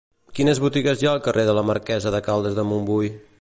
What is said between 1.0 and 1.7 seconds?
hi ha al carrer de la